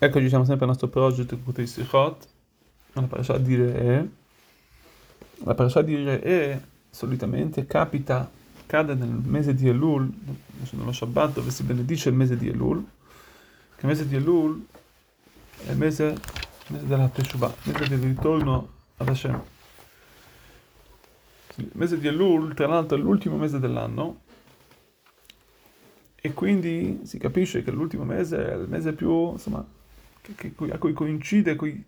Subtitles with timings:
[0.00, 2.28] Eccoci, siamo sempre al nostro progetto Kutei Sichot,
[2.92, 4.08] la parasha di Re'e.
[5.38, 8.30] La parasha di Re'e solitamente capita,
[8.66, 10.08] cade nel mese di Elul,
[10.70, 12.80] nello Shabbat dove si benedice il mese di Elul,
[13.74, 14.66] che il mese di Elul
[15.66, 18.68] è il mese, il mese della Teshuvah, il mese del ritorno
[18.98, 19.42] ad Hashem.
[21.56, 24.20] Il mese di Elul, tra l'altro, è l'ultimo mese dell'anno,
[26.14, 29.74] e quindi si capisce che l'ultimo mese è il mese più, insomma,
[30.34, 31.84] che, a cui coincide, a cui,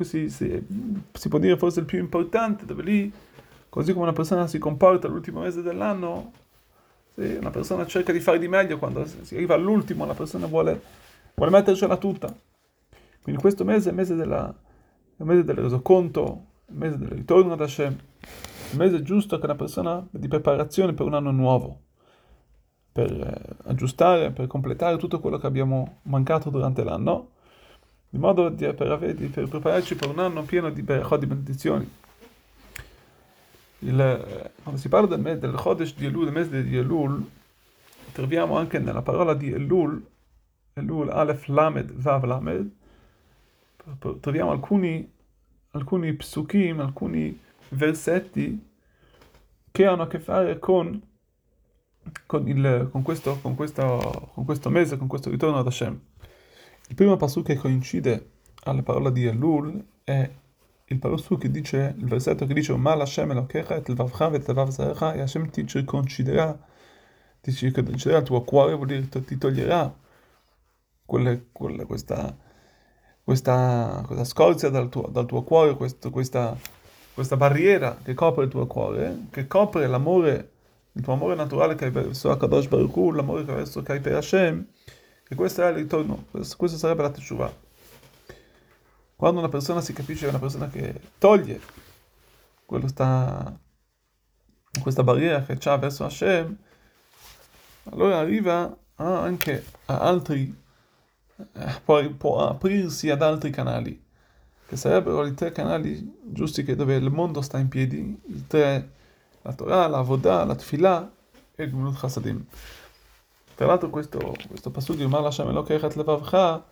[0.00, 0.66] si, si,
[1.12, 3.12] si, può dire forse il più importante, dove lì,
[3.68, 6.32] così come una persona si comporta l'ultimo mese dell'anno,
[7.14, 10.80] sì, una persona cerca di fare di meglio, quando si arriva all'ultimo la persona vuole,
[11.34, 12.34] vuole mettercela tutta.
[13.22, 14.54] Quindi questo mese è il mese, della,
[15.16, 17.96] il mese del resoconto, il mese del ritorno ad Hashem,
[18.72, 21.80] il mese giusto che una persona di preparazione per un anno nuovo,
[22.92, 27.38] per eh, aggiustare, per completare tutto quello che abbiamo mancato durante l'anno
[28.10, 31.90] di modo di, per, per, prepararci per un anno pieno di berachot, di benedizioni.
[33.82, 37.24] Il, quando si parla del, del Chodesh di Elul, del mese di Elul,
[38.12, 40.04] troviamo anche nella parola di Elul,
[40.74, 42.70] Elul Aleph Lamed Vav Lamed,
[44.20, 45.08] troviamo alcuni,
[45.70, 47.38] alcuni psukim, alcuni
[47.70, 48.68] versetti
[49.70, 51.00] che hanno a che fare con,
[52.26, 56.00] con, il, con, questo, con, questo, con questo mese, con questo ritorno ad Hashem.
[56.90, 58.30] Il primo pasuk che coincide
[58.64, 60.28] alla parola di Elul è
[60.86, 64.74] il pasuk che dice, il versetto che dice, Ma Hashem Elokecha et levavcha et levav
[65.14, 66.58] e Hashem ti circonciderà,
[67.40, 69.94] ti circonciderà il tuo cuore, vuol dire ti toglierà
[71.06, 72.36] quelle, quelle, questa,
[73.22, 76.56] questa, questa scorzia dal tuo, dal tuo cuore, questo, questa,
[77.14, 80.50] questa barriera che copre il tuo cuore, che copre l'amore,
[80.94, 84.00] il tuo amore naturale che hai verso Akadosh Baruch Hu, l'amore che hai verso che
[84.00, 84.66] per Hashem,
[85.32, 87.54] e questo è il ritorno, questo sarebbe la teshuva.
[89.14, 91.60] Quando una persona si capisce che è una persona che toglie
[92.86, 93.56] sta,
[94.82, 96.56] questa barriera che ha verso Hashem,
[97.84, 100.52] allora arriva anche a altri,
[101.36, 104.04] eh, può, può aprirsi ad altri canali,
[104.66, 108.90] che sarebbero i tre canali giusti che dove il mondo sta in piedi, i tre,
[109.42, 111.08] la Torah, la Vodah, la Tfilah
[111.54, 112.44] e il Gmulut Chasadim.
[113.60, 116.64] Tra l'altro questo, questo passaggio di Mar Lashem Elokechat Levavcha,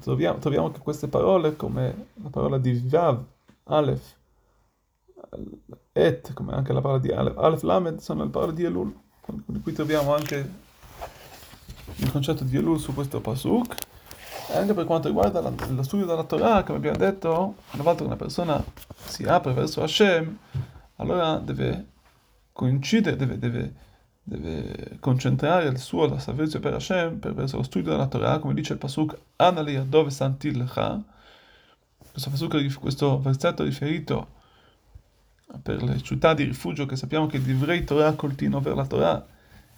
[0.00, 3.22] troviamo, troviamo che queste parole, come la parola di Vav,
[3.66, 4.16] Aleph,
[5.92, 8.92] Et, come anche la parola di Aleph, Aleph Lamed, sono le parole di Elul.
[9.20, 10.50] Quindi qui troviamo anche
[11.94, 13.76] il concetto di Elul su questo pasuk.
[14.50, 18.00] E anche per quanto riguarda la, lo studio della Torah, come abbiamo detto, una volta
[18.00, 18.64] che una persona
[19.04, 20.36] si apre verso Hashem,
[20.96, 21.90] allora deve
[22.50, 23.86] coincidere, deve, deve
[24.28, 28.78] deve concentrare il suo servizio per Hashem, per lo studio della Torah, come dice il
[28.78, 31.02] Pasuk, Anali dove santil lecha.
[32.10, 34.36] Questo, pasuk, questo versetto riferito
[35.62, 39.26] per le città di rifugio, che sappiamo che Divrei Torah coltino per la Torah,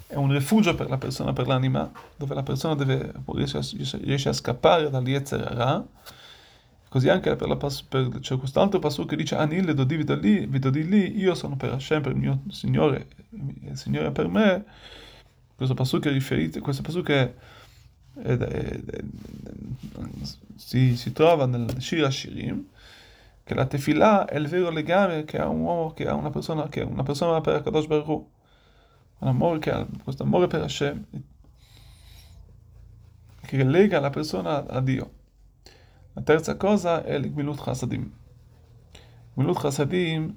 [0.07, 3.63] è un rifugio per la persona, per l'anima, dove la persona deve, riesce, a,
[4.03, 5.85] riesce a scappare dall'Yetzerara,
[6.91, 11.37] Così anche per, la, per c'è quest'altro passo che dice Anil dodi vidodi lì, io
[11.37, 14.65] sono per Hashem, per il mio Signore, il Signore è per me.
[15.55, 17.33] Questo passo che riferite, questo passo che è,
[18.23, 18.81] è, è,
[20.57, 22.67] si, si, trova nel Shira Shirim,
[23.45, 26.69] che la tefilà è il vero legame che ha un uomo, che ha una persona,
[26.69, 28.31] che una persona per Kadosh Baruch Hu.
[29.19, 31.05] Un amore che ha, questo amore per Hashem,
[33.43, 35.19] che lega la persona a Dio.
[36.57, 38.11] Cosa è il Gmilut Chasadim.
[39.35, 40.35] Gmilut Chasadim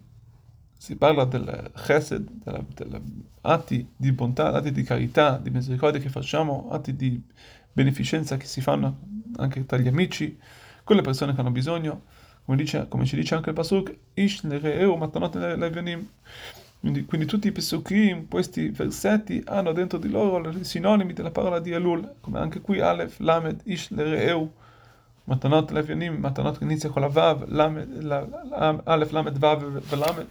[0.78, 2.30] si parla del chesed,
[2.74, 3.02] della,
[3.42, 7.22] atti di bontà, atti di carità, di misericordia che facciamo, atti di
[7.72, 9.00] beneficenza che si fanno
[9.38, 10.38] anche tra gli amici,
[10.84, 12.04] con le persone che hanno bisogno,
[12.46, 16.08] come, dice, come ci dice anche il Pasuk, Ish nere'eu matanot levionim.
[16.80, 21.60] Quindi, quindi tutti i Pesukim, questi versetti, hanno dentro di loro i sinonimi della parola
[21.60, 23.90] di Elul, come anche qui Aleph, Lamed, Ish
[25.29, 27.43] מתנות לאפיינים, מתנות inizia con la Vav,
[28.87, 30.27] Aleph, Lamed, Vav e Lamed.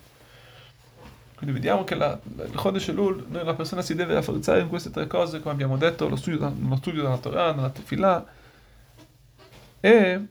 [1.38, 5.06] Quindi vediamo che la, il Chodesh Elul, la persona si deve rafforzare in queste tre
[5.06, 8.26] cose, come abbiamo detto, lo studio, lo studio della Torah, nella Tefillah
[9.80, 10.26] e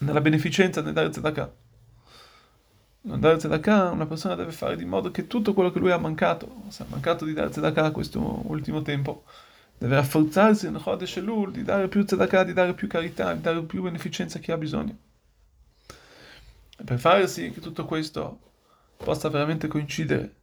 [0.00, 1.50] nella beneficenza nel dare tzedakah.
[3.00, 5.96] Nel dare tzedakah una persona deve fare di modo che tutto quello che lui ha
[5.96, 9.24] mancato, si è mancato di dare tzedakah questo ultimo tempo,
[9.77, 13.61] deve rafforzarsi nel Chodesh Elul, di dare più tzedakah, di dare più carità, di dare
[13.63, 14.97] più beneficenza a chi ha bisogno.
[16.77, 18.39] E per fare sì che tutto questo
[18.97, 20.35] possa veramente coincidere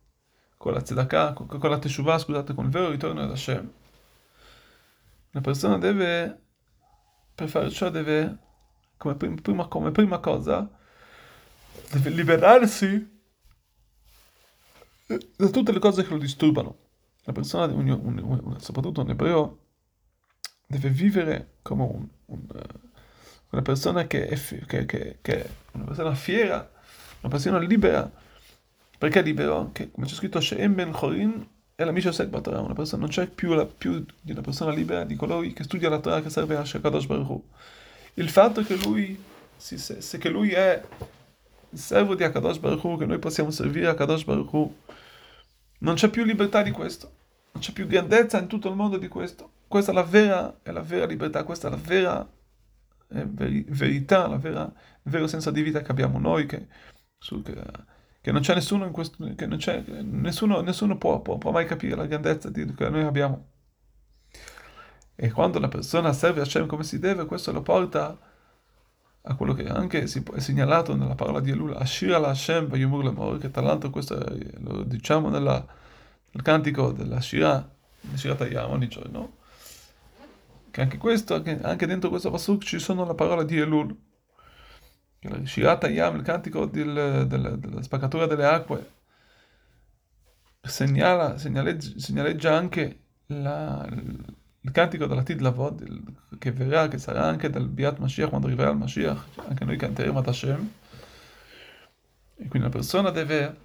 [0.56, 3.72] con la tzedakah, con, con la teshuvah, scusate, con il vero ritorno ad Hashem,
[5.32, 6.38] una persona deve
[7.40, 8.36] per fare ciò deve,
[8.98, 10.68] come prima, come prima cosa,
[11.90, 13.18] deve liberarsi
[15.06, 16.76] da tutte le cose che lo disturbano.
[17.30, 19.58] La persona, un, un, un, soprattutto un ebreo,
[20.66, 22.08] deve vivere come un,
[23.50, 24.36] una persona che è,
[24.66, 26.68] che, che, che è una persona fiera,
[27.20, 28.10] una persona libera.
[28.98, 29.70] Perché libero?
[29.70, 31.46] Che, come c'è scritto, She'em ben Chorin
[31.76, 35.04] è la Misha Torah, una persona, non c'è più, la, più di una persona libera
[35.04, 37.42] di colui che studia la Torah che serve a Shekadosh Baruch.
[38.14, 39.16] Il fatto che lui,
[39.56, 40.82] si, se, se che lui è
[41.70, 44.70] il servo di Akadosh Baruch che noi possiamo servire Akadosh Baruch
[45.78, 47.10] non c'è più libertà di questo,
[47.52, 49.50] non c'è più grandezza in tutto il mondo di questo.
[49.66, 52.28] Questa è la vera, è la vera libertà, questa è la vera
[53.10, 56.68] è veri, verità, la vera, il vero senso di vita che abbiamo noi, che,
[57.18, 57.54] su, che,
[58.20, 61.66] che non c'è nessuno in questo, che non c'è, nessuno, nessuno può, può, può, mai
[61.66, 63.48] capire la grandezza di, che noi abbiamo.
[65.16, 68.16] E quando la persona serve a Hashem come si deve, questo lo porta
[69.22, 73.04] a quello che anche si, è segnalato nella parola di Elul, Ashira la Hashem Vayumur
[73.04, 74.16] Lemor, che tra l'altro questo
[74.60, 75.66] lo diciamo nella,
[76.32, 77.68] nel cantico della Shira,
[78.00, 79.38] la Shira Tayyam ogni giorno,
[80.70, 83.96] che anche questo, anche, anche dentro questo pasuk ci sono la parola di Elul,
[85.18, 88.90] che Shirat Hayam, il cantico del, del, della spaccatura delle acque,
[90.62, 93.86] segnala, segnaleggia, segnaleggia anche la,
[94.62, 98.70] il cantico della Tid Lavod, che verrà, che sarà anche dal Biat Mashiach, quando arriverà
[98.70, 100.70] il Mashiach, anche noi canteremo ad Hashem.
[102.36, 103.56] E quindi la persona deve,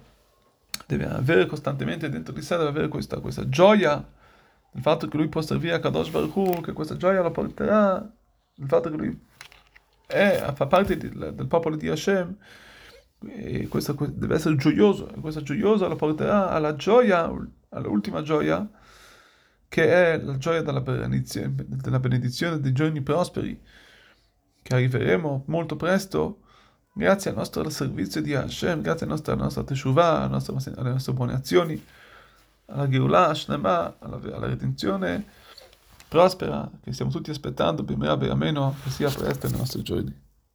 [0.86, 4.14] deve avere costantemente dentro di sé, deve avere questa, questa gioia.
[4.72, 8.12] Il fatto che lui può servire a Kadosh Baruch Hu, che questa gioia la porterà,
[8.54, 9.20] il fatto che lui
[10.06, 12.36] è, fa parte di, del popolo di Hashem,
[13.26, 17.32] e questo deve essere gioioso, e questa gioiosa la porterà alla gioia,
[17.70, 18.68] all'ultima gioia,
[19.68, 23.60] che è la gioia della della benedizione dei giorni prosperi,
[24.62, 26.42] che arriveremo molto presto,
[26.98, 31.84] grazie al nostro servizio di Hashem, grazie alla nostra, alla nostra alle nostre, buone azioni
[32.66, 35.24] alla Geulah Shnema, alla, alla redenzione
[36.08, 40.24] prospera che stiamo tutti aspettando, Bimea Beameno, che sia presto nei nostri giorni.